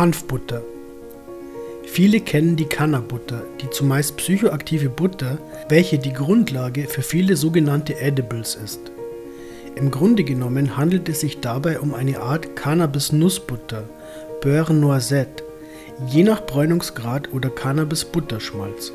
[0.00, 0.62] Hanfbutter.
[1.84, 5.36] Viele kennen die Cannabutter, die zumeist psychoaktive Butter,
[5.68, 8.80] welche die Grundlage für viele sogenannte Edibles ist.
[9.76, 13.82] Im Grunde genommen handelt es sich dabei um eine Art Cannabis-Nussbutter,
[14.40, 15.44] Beurre Noisette,
[16.06, 18.92] je nach Bräunungsgrad oder Cannabis-Butterschmalz.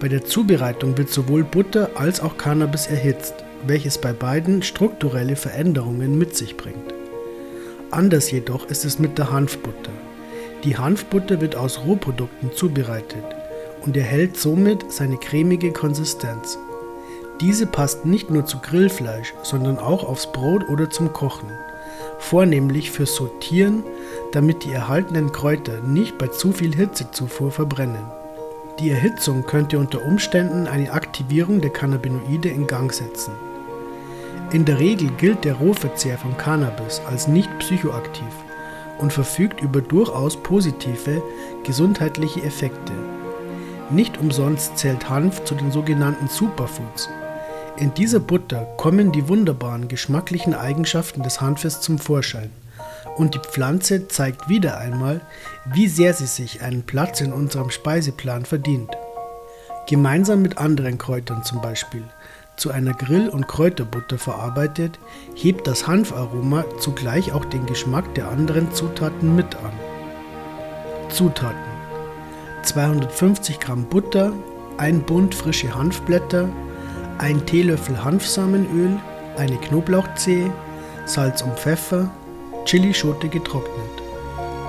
[0.00, 3.34] Bei der Zubereitung wird sowohl Butter als auch Cannabis erhitzt,
[3.64, 6.99] welches bei beiden strukturelle Veränderungen mit sich bringt.
[7.90, 9.90] Anders jedoch ist es mit der Hanfbutter.
[10.62, 13.24] Die Hanfbutter wird aus Rohprodukten zubereitet
[13.84, 16.56] und erhält somit seine cremige Konsistenz.
[17.40, 21.50] Diese passt nicht nur zu Grillfleisch, sondern auch aufs Brot oder zum Kochen,
[22.18, 23.82] vornehmlich fürs Sortieren,
[24.32, 28.04] damit die erhaltenen Kräuter nicht bei zu viel Hitzezufuhr verbrennen.
[28.78, 33.32] Die Erhitzung könnte unter Umständen eine Aktivierung der Cannabinoide in Gang setzen.
[34.52, 38.26] In der Regel gilt der Rohverzehr von Cannabis als nicht psychoaktiv
[38.98, 41.22] und verfügt über durchaus positive
[41.64, 42.92] gesundheitliche Effekte.
[43.90, 47.08] Nicht umsonst zählt Hanf zu den sogenannten Superfoods.
[47.76, 52.50] In dieser Butter kommen die wunderbaren geschmacklichen Eigenschaften des Hanfes zum Vorschein.
[53.16, 55.20] Und die Pflanze zeigt wieder einmal,
[55.72, 58.90] wie sehr sie sich einen Platz in unserem Speiseplan verdient.
[59.88, 62.04] Gemeinsam mit anderen Kräutern zum Beispiel
[62.60, 64.98] zu einer Grill- und Kräuterbutter verarbeitet,
[65.34, 69.72] hebt das Hanfaroma zugleich auch den Geschmack der anderen Zutaten mit an.
[71.08, 71.56] Zutaten
[72.62, 74.34] 250 Gramm Butter,
[74.76, 76.50] ein Bund frische Hanfblätter,
[77.16, 78.98] ein Teelöffel Hanfsamenöl,
[79.38, 80.52] eine Knoblauchzehe,
[81.06, 82.10] Salz und Pfeffer,
[82.66, 84.02] Chilischote getrocknet.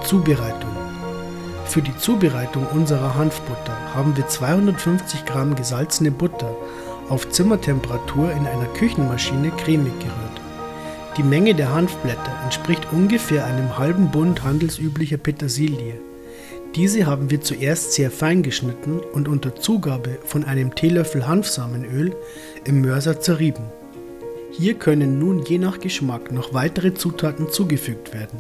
[0.05, 0.72] Zubereitung
[1.66, 6.55] Für die Zubereitung unserer Hanfbutter haben wir 250 Gramm gesalzene Butter
[7.12, 10.42] auf Zimmertemperatur in einer Küchenmaschine cremig gerührt.
[11.17, 16.00] Die Menge der Hanfblätter entspricht ungefähr einem halben Bund handelsüblicher Petersilie.
[16.73, 22.16] Diese haben wir zuerst sehr fein geschnitten und unter Zugabe von einem Teelöffel Hanfsamenöl
[22.64, 23.66] im Mörser zerrieben.
[24.54, 28.39] Hier können nun je nach Geschmack noch weitere Zutaten zugefügt werden.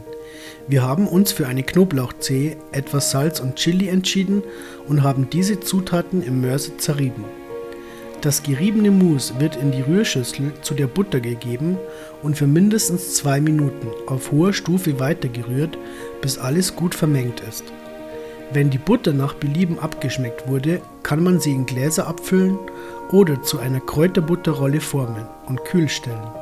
[0.69, 4.43] Wir haben uns für eine Knoblauchzehe, etwas Salz und Chili entschieden
[4.87, 7.25] und haben diese Zutaten im Mörser zerrieben.
[8.21, 11.77] Das geriebene Mus wird in die Rührschüssel zu der Butter gegeben
[12.21, 15.75] und für mindestens zwei Minuten auf hoher Stufe weitergerührt,
[16.21, 17.63] bis alles gut vermengt ist.
[18.53, 22.59] Wenn die Butter nach Belieben abgeschmeckt wurde, kann man sie in Gläser abfüllen
[23.11, 26.40] oder zu einer Kräuterbutterrolle formen und kühl stellen.